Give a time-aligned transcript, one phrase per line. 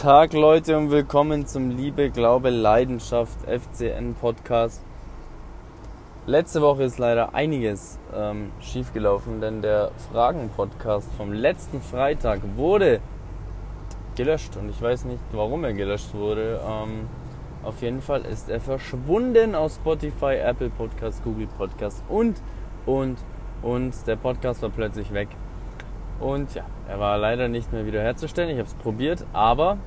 [0.00, 4.80] Tag, Leute, und willkommen zum Liebe, Glaube, Leidenschaft FCN Podcast.
[6.24, 13.00] Letzte Woche ist leider einiges ähm, schiefgelaufen, denn der Fragen-Podcast vom letzten Freitag wurde
[14.14, 16.60] gelöscht und ich weiß nicht, warum er gelöscht wurde.
[16.64, 17.08] Ähm,
[17.64, 22.40] auf jeden Fall ist er verschwunden aus Spotify, Apple Podcast, Google Podcast und,
[22.86, 23.16] und,
[23.62, 25.26] und der Podcast war plötzlich weg.
[26.20, 28.50] Und ja, er war leider nicht mehr wiederherzustellen.
[28.50, 29.78] Ich habe es probiert, aber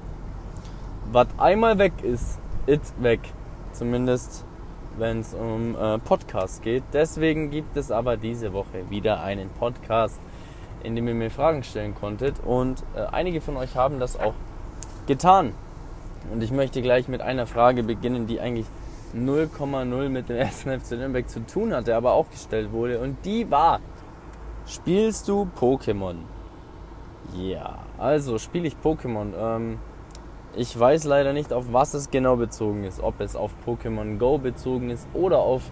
[1.12, 3.20] was einmal weg ist, ist weg.
[3.74, 4.46] Zumindest
[4.98, 6.84] wenn es um äh, Podcasts geht.
[6.94, 10.20] Deswegen gibt es aber diese Woche wieder einen Podcast,
[10.84, 12.36] in dem ihr mir Fragen stellen konntet.
[12.44, 14.34] Und äh, einige von euch haben das auch
[15.08, 15.54] getan.
[16.32, 18.68] Und ich möchte gleich mit einer Frage beginnen, die eigentlich
[19.16, 23.00] 0,0 mit dem ersten FC Nürnberg zu tun hatte, aber auch gestellt wurde.
[23.00, 23.80] Und die war,
[24.74, 26.16] Spielst du Pokémon?
[27.36, 29.34] Ja, also spiele ich Pokémon.
[29.38, 29.80] Ähm,
[30.56, 33.04] ich weiß leider nicht, auf was es genau bezogen ist.
[33.04, 35.64] Ob es auf Pokémon Go bezogen ist oder auf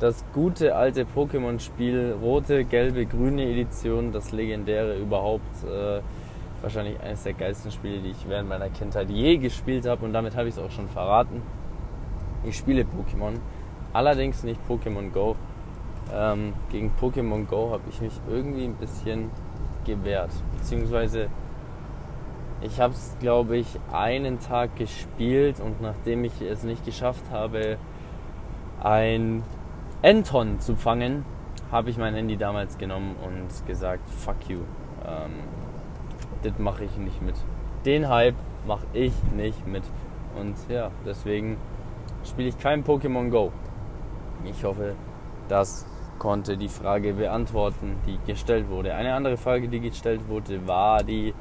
[0.00, 5.62] das gute alte Pokémon-Spiel, rote, gelbe, grüne Edition, das legendäre überhaupt.
[5.62, 6.00] Äh,
[6.60, 10.04] wahrscheinlich eines der geilsten Spiele, die ich während meiner Kindheit je gespielt habe.
[10.04, 11.40] Und damit habe ich es auch schon verraten.
[12.42, 13.34] Ich spiele Pokémon,
[13.92, 15.36] allerdings nicht Pokémon Go.
[16.12, 19.30] Ähm, gegen Pokémon Go habe ich mich irgendwie ein bisschen
[19.84, 20.30] gewehrt.
[20.56, 21.28] Beziehungsweise
[22.62, 27.78] ich habe es, glaube ich, einen Tag gespielt und nachdem ich es nicht geschafft habe,
[28.82, 29.42] ein
[30.02, 31.24] Enton zu fangen,
[31.72, 34.58] habe ich mein Handy damals genommen und gesagt, fuck you.
[35.06, 35.30] Ähm,
[36.42, 37.34] das mache ich nicht mit.
[37.84, 38.34] Den Hype
[38.66, 39.84] mache ich nicht mit.
[40.38, 41.56] Und ja, deswegen
[42.24, 43.52] spiele ich kein Pokémon Go.
[44.44, 44.94] Ich hoffe,
[45.48, 45.86] dass
[46.20, 48.94] konnte die Frage beantworten, die gestellt wurde.
[48.94, 51.34] Eine andere Frage, die gestellt wurde, war die,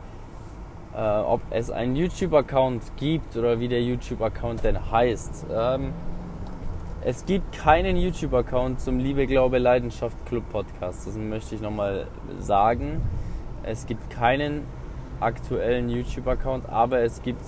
[0.96, 5.46] äh, ob es einen YouTube-Account gibt oder wie der YouTube-Account denn heißt.
[5.54, 5.94] Ähm,
[7.02, 11.06] es gibt keinen YouTube-Account zum Liebe, Glaube, Leidenschaft Club Podcast.
[11.06, 12.08] Das möchte ich nochmal
[12.40, 13.02] sagen.
[13.64, 14.64] Es gibt keinen
[15.20, 17.42] aktuellen YouTube-Account, aber es gibt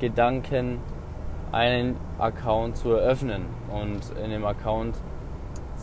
[0.00, 0.78] Gedanken,
[1.52, 3.44] einen Account zu eröffnen.
[3.70, 4.96] Und in dem Account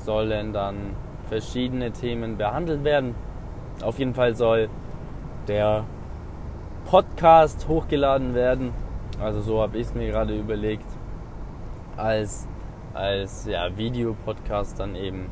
[0.07, 0.95] sollen dann
[1.28, 3.13] verschiedene Themen behandelt werden.
[3.84, 4.69] Auf jeden Fall soll
[5.50, 5.84] der
[6.85, 8.72] Podcast hochgeladen werden.
[9.22, 10.88] Also so habe ich es mir gerade überlegt.
[11.97, 12.47] Als,
[12.94, 15.25] als ja, Videopodcast dann eben.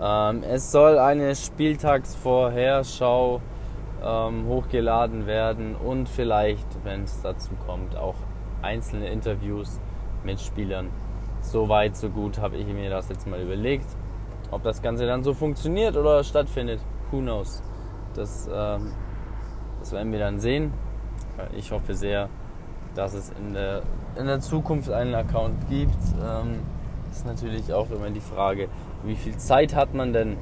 [0.00, 3.42] Ähm, es soll eine Spieltagsvorherschau
[4.02, 8.14] ähm, hochgeladen werden und vielleicht, wenn es dazu kommt, auch
[8.62, 9.78] einzelne Interviews
[10.24, 10.88] mit Spielern
[11.50, 13.86] so weit, so gut habe ich mir das jetzt mal überlegt.
[14.50, 16.80] Ob das Ganze dann so funktioniert oder stattfindet,
[17.10, 17.62] who knows.
[18.14, 18.92] Das, ähm,
[19.80, 20.72] das werden wir dann sehen.
[21.56, 22.28] Ich hoffe sehr,
[22.94, 23.82] dass es in der,
[24.16, 25.98] in der Zukunft einen Account gibt.
[26.22, 26.60] Ähm,
[27.10, 28.68] ist natürlich auch immer die Frage,
[29.04, 30.36] wie viel Zeit hat man denn,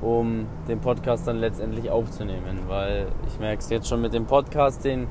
[0.00, 2.60] um den Podcast dann letztendlich aufzunehmen?
[2.68, 5.06] Weil ich merke es jetzt schon mit dem Podcast, den,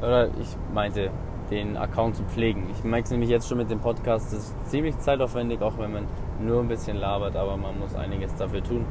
[0.00, 1.10] oder ich meinte,
[1.50, 2.68] den Account zu pflegen.
[2.72, 5.92] Ich merke es nämlich jetzt schon mit dem Podcast, das ist ziemlich zeitaufwendig, auch wenn
[5.92, 6.06] man
[6.40, 8.84] nur ein bisschen labert, aber man muss einiges dafür tun.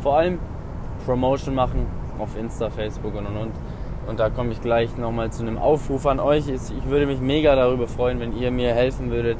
[0.00, 0.38] Vor allem
[1.06, 1.86] Promotion machen
[2.18, 3.52] auf Insta, Facebook und und und.
[4.06, 6.48] Und da komme ich gleich nochmal zu einem Aufruf an euch.
[6.48, 9.38] Ich würde mich mega darüber freuen, wenn ihr mir helfen würdet,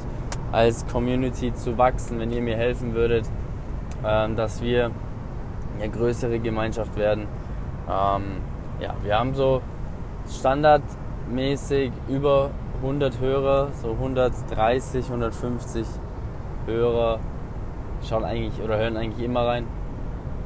[0.51, 3.29] als Community zu wachsen, wenn ihr mir helfen würdet,
[4.05, 4.91] ähm, dass wir
[5.79, 7.27] eine größere Gemeinschaft werden.
[7.89, 8.41] Ähm,
[8.79, 9.61] ja, wir haben so
[10.29, 12.51] standardmäßig über
[12.81, 15.85] 100 Hörer, so 130, 150
[16.65, 17.19] Hörer
[18.07, 19.67] schauen eigentlich oder hören eigentlich immer rein.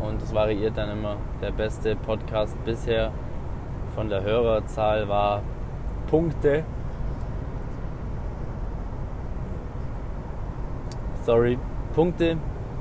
[0.01, 1.15] Und es variiert dann immer.
[1.41, 3.11] Der beste Podcast bisher
[3.95, 5.41] von der Hörerzahl war
[6.07, 6.65] Punkte.
[11.23, 11.57] Sorry,
[11.93, 12.37] Punkte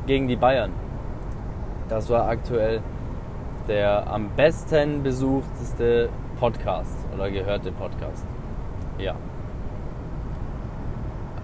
[0.07, 0.73] gegen die Bayern.
[1.89, 2.81] Das war aktuell
[3.69, 8.27] der am besten besuchteste Podcast oder gehörte Podcast.
[8.99, 9.15] Ja.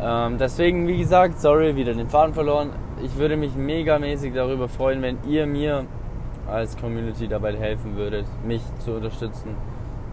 [0.02, 2.70] Ähm, deswegen, wie gesagt, sorry, wieder den Faden verloren.
[3.02, 5.84] Ich würde mich megamäßig darüber freuen, wenn ihr mir
[6.50, 9.54] als Community dabei helfen würdet, mich zu unterstützen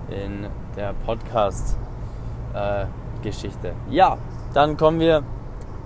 [0.09, 0.45] in
[0.75, 3.69] der Podcast-Geschichte.
[3.69, 4.17] Äh, ja,
[4.53, 5.23] dann kommen wir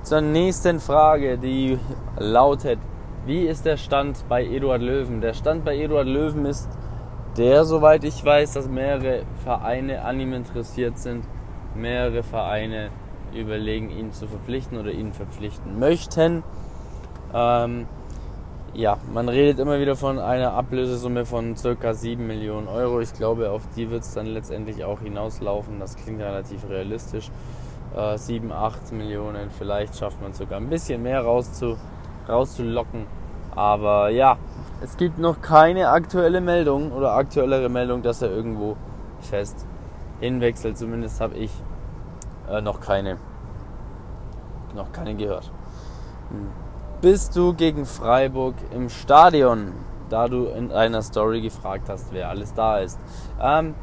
[0.04, 1.78] zur nächsten Frage, die
[2.18, 2.80] lautet,
[3.26, 5.22] wie ist der Stand bei Eduard Löwen?
[5.22, 6.68] Der Stand bei Eduard Löwen ist
[7.38, 11.24] der, soweit ich weiß, dass mehrere Vereine an ihm interessiert sind,
[11.76, 12.90] mehrere Vereine
[13.36, 16.44] überlegen, ihn zu verpflichten oder ihn verpflichten möchten.
[17.34, 17.88] Ähm,
[18.74, 23.02] ja, man redet immer wieder von einer Ablösesumme von circa 7 Millionen Euro.
[23.02, 25.80] Ich glaube, auf die wird es dann letztendlich auch hinauslaufen.
[25.80, 27.30] Das klingt relativ realistisch.
[27.96, 31.76] Äh, 7, 8 Millionen, vielleicht schafft man sogar ein bisschen mehr rauszu,
[32.30, 33.06] rauszulocken.
[33.54, 34.38] Aber ja,
[34.82, 38.78] es gibt noch keine aktuelle Meldung oder aktuellere Meldung, dass er irgendwo
[39.20, 39.66] fest
[40.22, 40.78] hinwechselt.
[40.78, 41.52] Zumindest habe ich
[42.52, 43.18] äh, noch keine,
[44.76, 45.52] noch keine gehört.
[47.02, 49.74] Bist du gegen Freiburg im Stadion,
[50.10, 53.00] da du in einer Story gefragt hast, wer alles da ist.
[53.42, 53.74] Ähm,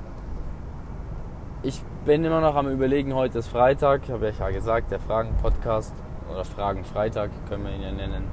[1.62, 5.94] ich bin immer noch am Überlegen, heute ist Freitag, habe ich ja gesagt, der Fragen-Podcast
[6.30, 8.24] oder Fragen-Freitag können wir ihn ja nennen.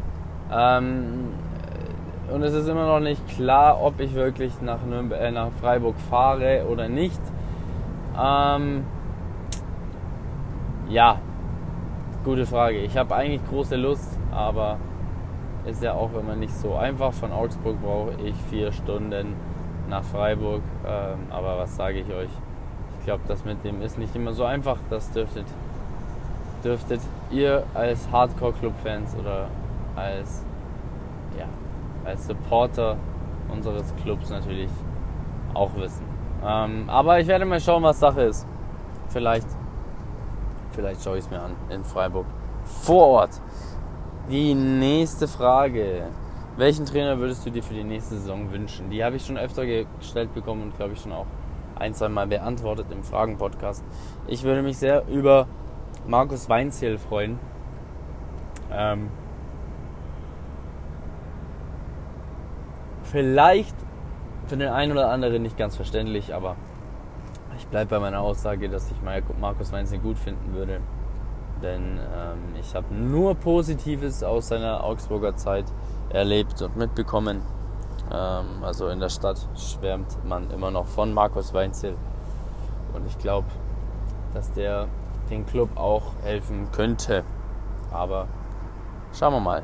[0.52, 1.34] Ähm,
[2.32, 5.96] und es ist immer noch nicht klar, ob ich wirklich nach, Nürnberg, äh, nach Freiburg
[6.10, 7.22] fahre oder nicht.
[8.20, 8.86] Ähm,
[10.90, 11.20] ja,
[12.24, 12.78] gute Frage.
[12.80, 14.78] Ich habe eigentlich große Lust, aber
[15.66, 17.14] ist ja auch immer nicht so einfach.
[17.14, 19.36] Von Augsburg brauche ich vier Stunden
[19.90, 20.62] nach Freiburg.
[20.86, 22.30] Ähm, aber was sage ich euch?
[23.00, 24.78] Ich glaube, das mit dem ist nicht immer so einfach.
[24.90, 25.46] Das dürftet,
[26.64, 29.48] dürftet ihr als Hardcore-Club-Fans oder
[29.96, 30.44] als,
[31.38, 31.46] ja,
[32.04, 32.98] als Supporter
[33.52, 34.70] unseres Clubs natürlich
[35.54, 36.04] auch wissen.
[36.46, 38.48] Ähm, aber ich werde mal schauen, was Sache ist.
[39.10, 39.48] Vielleicht,
[40.76, 42.26] vielleicht schaue ich es mir an in Freiburg
[42.66, 43.42] vor Ort.
[44.30, 46.08] Die nächste Frage.
[46.58, 48.90] Welchen Trainer würdest du dir für die nächste Saison wünschen?
[48.90, 51.26] Die habe ich schon öfter gestellt bekommen und glaube ich schon auch
[51.78, 53.84] ein, zwei Mal beantwortet im Fragen-Podcast.
[54.28, 55.48] Ich würde mich sehr über
[56.08, 57.40] Markus Weinziel freuen.
[58.72, 59.10] Ähm,
[63.04, 63.76] vielleicht
[64.48, 66.56] für den einen oder anderen nicht ganz verständlich, aber
[67.58, 70.82] ich bleibe bei meiner Aussage, dass ich Markus Weinziel gut finden würde
[71.62, 75.66] denn ähm, ich habe nur Positives aus seiner Augsburger Zeit
[76.10, 77.42] erlebt und mitbekommen.
[78.12, 81.96] Ähm, also in der Stadt schwärmt man immer noch von Markus Weinzel
[82.94, 83.48] und ich glaube,
[84.34, 84.88] dass der
[85.30, 87.24] den Club auch helfen könnte.
[87.92, 88.28] Aber
[89.14, 89.64] schauen wir mal.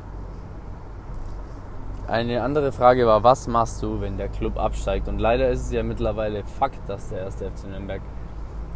[2.12, 5.08] Eine andere Frage war, was machst du, wenn der Club absteigt?
[5.08, 8.02] Und leider ist es ja mittlerweile Fakt, dass der erste FC Nürnberg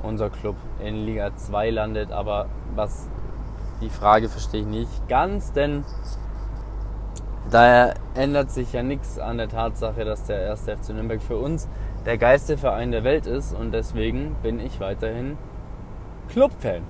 [0.04, 2.14] unser Club in Liga 2 landet.
[2.14, 2.46] Aber
[2.76, 3.10] was
[3.82, 5.84] die Frage verstehe ich nicht ganz, denn
[7.52, 11.68] daher ändert sich ja nichts an der Tatsache, dass der erste FC Nürnberg für uns
[12.06, 15.38] der geilste Verein der Welt ist und deswegen bin ich weiterhin
[16.30, 16.84] Clubfan.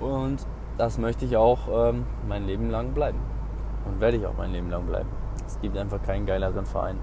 [0.00, 0.46] Und
[0.78, 3.18] das möchte ich auch ähm, mein Leben lang bleiben.
[3.84, 5.08] Und werde ich auch mein Leben lang bleiben.
[5.46, 6.98] Es gibt einfach keinen geileren Verein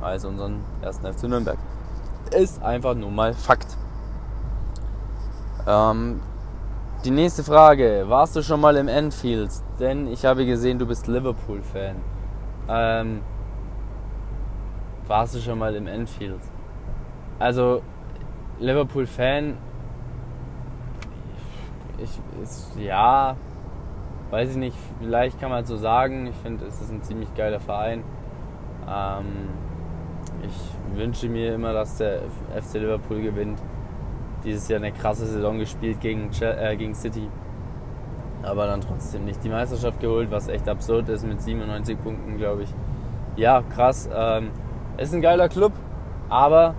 [0.00, 1.58] als unseren ersten FC Nürnberg.
[2.32, 3.76] Ist einfach nur mal Fakt.
[5.66, 6.20] Ähm,
[7.04, 8.04] die nächste Frage.
[8.08, 9.50] Warst du schon mal im Enfield?
[9.78, 11.96] Denn ich habe gesehen, du bist Liverpool-Fan.
[12.68, 13.22] Ähm,
[15.06, 16.40] warst du schon mal im Enfield?
[17.38, 17.82] Also,
[18.60, 19.56] Liverpool-Fan.
[21.98, 23.36] Ich, ist, ja,
[24.30, 26.26] weiß ich nicht, vielleicht kann man so sagen.
[26.26, 28.02] Ich finde, es ist ein ziemlich geiler Verein.
[28.88, 29.50] Ähm,
[30.42, 32.22] ich wünsche mir immer, dass der
[32.56, 33.60] FC Liverpool gewinnt.
[34.44, 37.28] Dieses Jahr eine krasse Saison gespielt gegen, äh, gegen City.
[38.42, 42.64] Aber dann trotzdem nicht die Meisterschaft geholt, was echt absurd ist mit 97 Punkten, glaube
[42.64, 42.74] ich.
[43.36, 44.08] Ja, krass.
[44.12, 44.50] Ähm,
[44.98, 45.72] ist ein geiler Club,
[46.28, 46.74] aber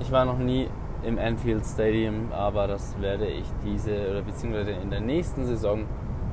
[0.00, 0.68] ich war noch nie
[1.02, 5.84] im Anfield Stadium, aber das werde ich diese oder beziehungsweise in der nächsten Saison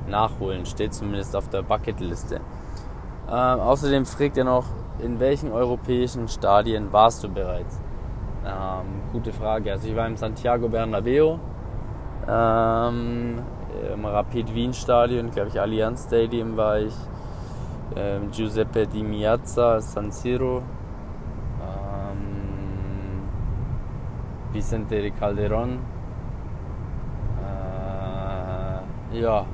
[0.08, 0.66] nachholen.
[0.66, 2.40] Steht zumindest auf der Bucketliste.
[3.28, 4.66] Ähm, außerdem fragt er noch,
[4.98, 7.80] in welchen europäischen Stadien warst du bereits?
[8.44, 9.72] Ähm, gute Frage.
[9.72, 11.40] Also ich war im Santiago Bernabeo,
[12.28, 13.38] ähm,
[13.92, 16.94] im Rapid Wien Stadion, glaube ich Allianz Stadium war ich,
[17.96, 20.62] ähm, Giuseppe Di Miazza, San Siro,
[21.62, 23.22] ähm,
[24.54, 25.80] Vicente de Calderon.
[29.12, 29.44] Äh, ja,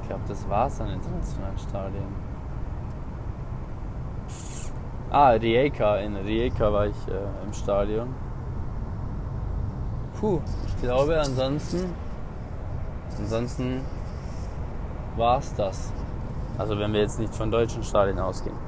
[0.00, 2.24] ich glaube, das war es an internationalen Stadien.
[5.10, 5.96] Ah, Rijeka.
[5.98, 8.14] In Rijeka war ich äh, im Stadion.
[10.20, 11.92] Puh, ich glaube ansonsten,
[13.18, 13.80] ansonsten
[15.16, 15.92] war es das.
[16.58, 18.63] Also wenn wir jetzt nicht von deutschen Stadien ausgehen.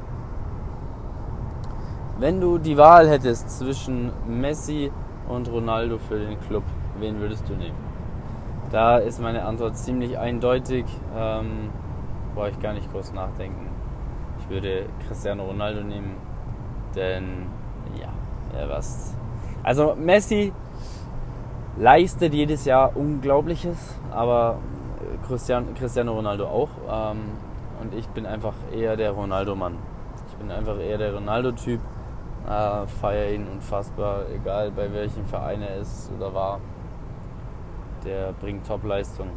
[2.19, 4.91] Wenn du die Wahl hättest zwischen Messi
[5.29, 6.63] und Ronaldo für den Club,
[6.99, 7.77] wen würdest du nehmen?
[8.71, 10.87] Da ist meine Antwort ziemlich eindeutig.
[11.15, 11.69] Ähm,
[12.35, 13.69] brauche ich gar nicht groß nachdenken.
[14.39, 16.17] Ich würde Cristiano Ronaldo nehmen.
[16.95, 17.49] Denn
[18.01, 18.09] ja,
[18.59, 19.15] ja was.
[19.63, 20.55] Also Messi
[21.77, 24.57] leistet jedes Jahr Unglaubliches, aber
[25.27, 26.71] Christian, Cristiano Ronaldo auch.
[26.91, 27.19] Ähm,
[27.83, 29.75] und ich bin einfach eher der Ronaldo-Mann.
[30.29, 31.81] Ich bin einfach eher der Ronaldo-Typ.
[32.47, 36.61] Äh, feiere ihn unfassbar, egal bei welchem Verein er ist oder war.
[38.05, 39.31] Der bringt Top-Leistung.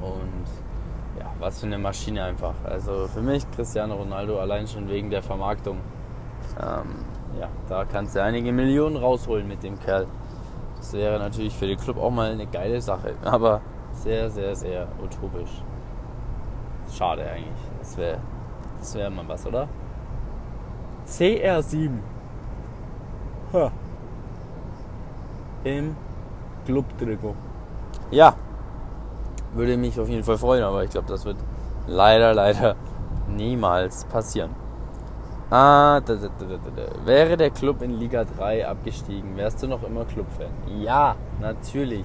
[0.00, 2.54] Und ja, was für eine Maschine einfach.
[2.64, 5.78] Also für mich Cristiano Ronaldo allein schon wegen der Vermarktung.
[6.60, 10.06] Ähm, ja, da kannst du einige Millionen rausholen mit dem Kerl.
[10.76, 13.60] Das wäre natürlich für den Club auch mal eine geile Sache, aber
[13.94, 15.62] sehr, sehr, sehr utopisch.
[16.92, 17.70] Schade eigentlich.
[17.80, 18.18] Das wäre
[18.78, 19.66] das wär mal was, oder?
[21.18, 21.90] CR7.
[23.52, 23.70] Ha.
[25.64, 25.94] Im
[26.66, 27.34] Club-Trikot.
[28.10, 28.34] Ja,
[29.54, 31.36] würde mich auf jeden Fall freuen, aber ich glaube, das wird
[31.86, 32.74] leider, leider
[33.28, 34.50] niemals passieren.
[35.50, 40.04] Ah, da, da, da, wäre der Club in Liga 3 abgestiegen, wärst du noch immer
[40.04, 40.48] Clubfan?
[40.80, 42.04] Ja, natürlich.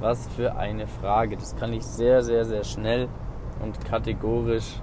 [0.00, 1.36] Was für eine Frage.
[1.36, 3.08] Das kann ich sehr, sehr, sehr schnell
[3.62, 4.80] und kategorisch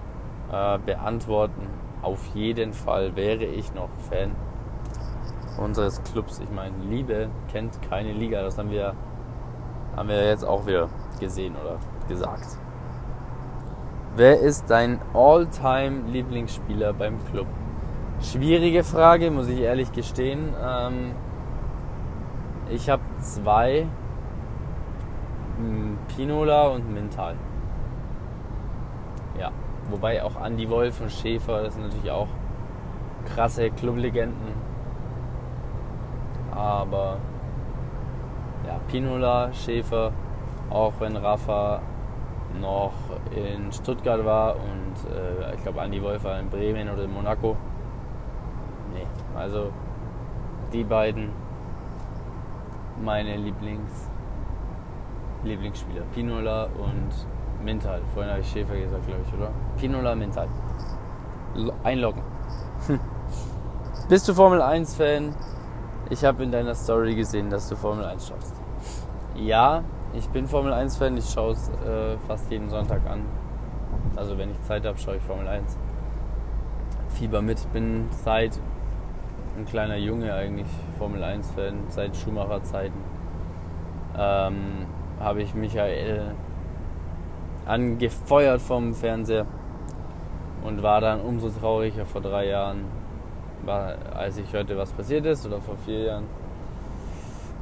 [0.51, 1.67] äh, beantworten.
[2.01, 4.31] Auf jeden Fall wäre ich noch Fan
[5.57, 6.39] unseres Clubs.
[6.39, 8.41] Ich meine, Liebe kennt keine Liga.
[8.41, 8.95] Das haben wir,
[9.95, 10.89] haben wir jetzt auch wieder
[11.19, 11.77] gesehen oder
[12.07, 12.57] gesagt.
[14.15, 17.47] Wer ist dein All-Time-Lieblingsspieler beim Club?
[18.19, 20.53] Schwierige Frage, muss ich ehrlich gestehen.
[20.61, 21.11] Ähm,
[22.69, 23.87] ich habe zwei,
[25.57, 27.35] hm, Pinola und Mintal.
[29.91, 32.27] Wobei auch Andy Wolf und Schäfer, das sind natürlich auch
[33.25, 34.53] krasse Clublegenden.
[36.55, 37.17] Aber
[38.65, 40.11] ja, Pinola, Schäfer,
[40.69, 41.81] auch wenn Rafa
[42.59, 42.93] noch
[43.35, 47.55] in Stuttgart war und äh, ich glaube Andi Wolf war in Bremen oder in Monaco.
[48.93, 49.07] Nee,
[49.37, 49.71] also
[50.73, 51.29] die beiden
[53.03, 54.09] meine Lieblings
[55.43, 56.03] Lieblingsspieler.
[56.13, 57.09] Pinola und
[57.63, 58.01] Mental.
[58.13, 59.51] Vorhin habe ich Schäfer gesagt, glaube ich, oder?
[59.77, 60.47] Pinola, Mental.
[61.83, 62.21] Einloggen.
[64.09, 65.33] Bist du Formel 1 Fan?
[66.09, 68.55] Ich habe in deiner Story gesehen, dass du Formel 1 schaust.
[69.35, 73.21] Ja, ich bin Formel 1 Fan, ich schaue es äh, fast jeden Sonntag an.
[74.15, 75.77] Also wenn ich Zeit habe, schaue ich Formel 1.
[77.09, 78.59] Fieber mit, bin seit
[79.57, 82.99] ein kleiner Junge eigentlich Formel 1 Fan, seit Schumacher Zeiten.
[84.17, 84.85] Ähm,
[85.19, 86.35] habe ich Michael
[87.65, 89.45] angefeuert vom Fernseher
[90.63, 92.85] und war dann umso trauriger vor drei Jahren,
[94.13, 96.25] als ich hörte, was passiert ist, oder vor vier Jahren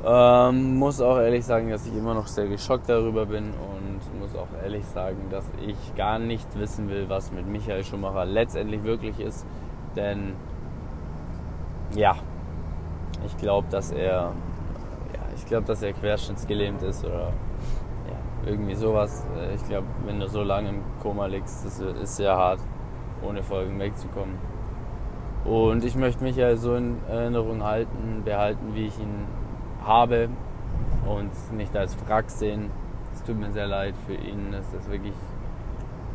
[0.06, 4.34] ähm, muss auch ehrlich sagen, dass ich immer noch sehr geschockt darüber bin und muss
[4.34, 9.20] auch ehrlich sagen, dass ich gar nicht wissen will, was mit Michael Schumacher letztendlich wirklich
[9.20, 9.46] ist.
[9.98, 10.36] Denn
[11.96, 12.16] ja,
[13.26, 14.32] ich glaube, dass er ja,
[15.36, 17.34] ich glaube, dass er querschnittsgelähmt ist oder
[18.50, 19.26] irgendwie sowas.
[19.56, 22.60] Ich glaube, wenn du so lange im Koma liegst, das ist sehr hart,
[23.22, 24.36] ohne Folgen wegzukommen.
[25.46, 29.26] Und ich möchte mich ja so in Erinnerung halten, behalten, wie ich ihn
[29.86, 30.30] habe
[31.08, 32.72] und nicht als Wrack sehen.
[33.14, 34.54] Es tut mir sehr leid für ihn.
[34.54, 35.16] Es ist wirklich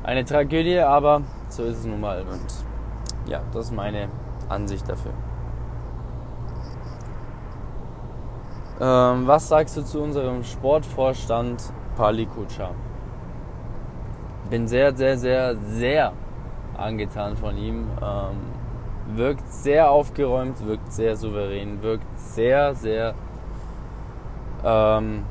[0.03, 2.23] eine Tragödie, aber so ist es nun mal.
[2.23, 2.65] Und
[3.27, 4.09] ja, das ist meine
[4.49, 5.13] Ansicht dafür.
[8.81, 12.71] Ähm, was sagst du zu unserem Sportvorstand Pali Kutscher?
[14.51, 16.13] Bin sehr, sehr, sehr, sehr
[16.77, 17.87] angetan von ihm.
[18.03, 23.15] Ähm, wirkt sehr aufgeräumt, wirkt sehr souverän, wirkt sehr, sehr
[24.65, 25.25] ähm,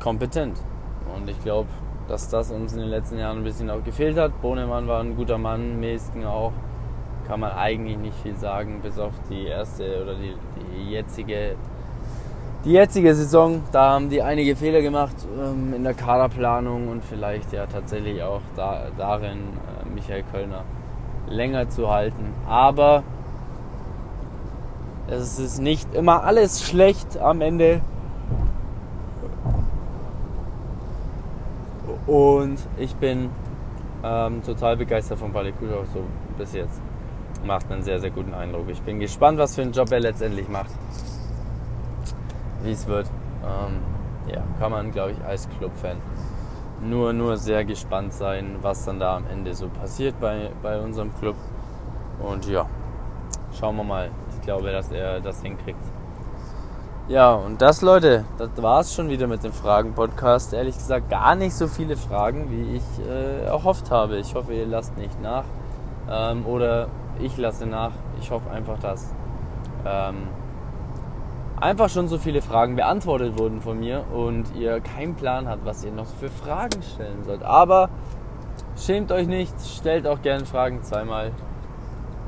[0.00, 0.62] kompetent.
[1.14, 1.68] Und ich glaube,
[2.06, 4.40] dass das uns in den letzten Jahren ein bisschen auch gefehlt hat.
[4.40, 6.52] Bohnemann war ein guter Mann, Mesken auch.
[7.26, 10.34] Kann man eigentlich nicht viel sagen, bis auf die erste oder die,
[10.72, 11.56] die jetzige
[12.64, 17.52] die jetzige Saison, da haben die einige Fehler gemacht ähm, in der Kaderplanung und vielleicht
[17.52, 20.64] ja tatsächlich auch da, darin, äh, Michael Kölner
[21.28, 22.34] länger zu halten.
[22.48, 23.02] Aber
[25.06, 27.80] es ist nicht immer alles schlecht am Ende.
[32.06, 33.30] Und ich bin
[34.02, 36.00] ähm, total begeistert von Balikushov so
[36.36, 36.80] bis jetzt.
[37.44, 38.68] Macht einen sehr, sehr guten Eindruck.
[38.68, 40.70] Ich bin gespannt, was für einen Job er letztendlich macht.
[42.62, 43.08] Wie es wird.
[43.42, 43.80] Ähm,
[44.32, 45.96] ja, kann man, glaube ich, als Clubfan
[46.80, 51.14] nur, nur sehr gespannt sein, was dann da am Ende so passiert bei, bei unserem
[51.18, 51.36] Club.
[52.20, 52.66] Und ja,
[53.52, 54.10] schauen wir mal
[54.48, 55.84] glaube, dass er das hinkriegt.
[57.06, 60.54] Ja, und das, Leute, das war es schon wieder mit dem Fragen-Podcast.
[60.54, 64.16] Ehrlich gesagt, gar nicht so viele Fragen, wie ich äh, erhofft habe.
[64.16, 65.44] Ich hoffe, ihr lasst nicht nach.
[66.10, 66.88] Ähm, oder
[67.18, 67.92] ich lasse nach.
[68.22, 69.12] Ich hoffe einfach, dass
[69.84, 70.28] ähm,
[71.62, 75.84] einfach schon so viele Fragen beantwortet wurden von mir und ihr keinen Plan habt, was
[75.84, 77.42] ihr noch für Fragen stellen sollt.
[77.42, 77.90] Aber
[78.76, 81.32] schämt euch nicht, stellt auch gerne Fragen zweimal.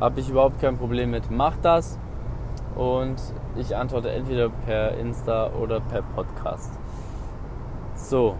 [0.00, 1.30] Habe ich überhaupt kein Problem mit.
[1.30, 1.98] Macht das
[2.76, 3.16] und
[3.56, 6.78] ich antworte entweder per Insta oder per Podcast.
[7.94, 8.36] So,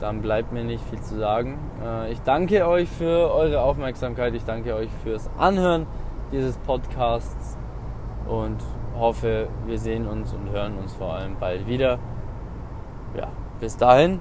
[0.00, 1.58] dann bleibt mir nicht viel zu sagen.
[1.82, 4.34] Äh, ich danke euch für eure Aufmerksamkeit.
[4.34, 5.86] Ich danke euch fürs Anhören
[6.30, 7.56] dieses Podcasts
[8.28, 8.58] und
[8.98, 11.98] hoffe, wir sehen uns und hören uns vor allem bald wieder.
[13.16, 13.28] Ja,
[13.60, 14.20] bis dahin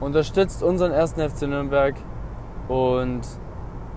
[0.00, 1.94] unterstützt unseren ersten FC Nürnberg
[2.68, 3.22] und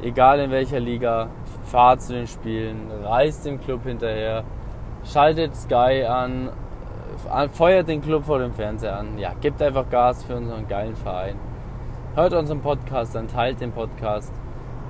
[0.01, 1.29] egal in welcher Liga,
[1.65, 4.43] fahrt zu den Spielen, reist dem Club hinterher,
[5.03, 6.49] schaltet Sky an,
[7.51, 9.17] feuert den Club vor dem Fernseher an.
[9.17, 11.35] Ja, gebt einfach Gas für unseren geilen Verein.
[12.15, 14.33] Hört unseren Podcast dann, teilt den Podcast.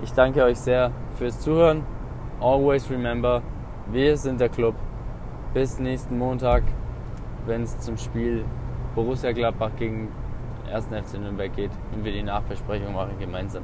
[0.04, 1.84] Ich danke euch sehr fürs Zuhören.
[2.40, 3.42] Always remember,
[3.92, 4.76] wir sind der Club.
[5.54, 6.64] Bis nächsten Montag,
[7.46, 8.46] wenn es zum Spiel
[8.96, 10.10] Borussia Gladbach gegen
[10.72, 10.86] 1.
[10.86, 13.64] FC Nürnberg geht und wir die Nachbesprechung machen gemeinsam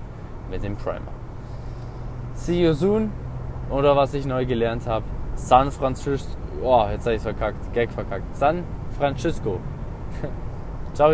[0.49, 1.11] mit dem Primer.
[2.33, 3.11] See you soon.
[3.69, 6.37] Oder was ich neu gelernt habe, San Francisco.
[6.61, 7.73] Oh, jetzt habe ich verkackt.
[7.73, 8.35] Gag verkackt.
[8.35, 8.63] San
[8.97, 9.59] Francisco.
[10.93, 11.11] Ciao.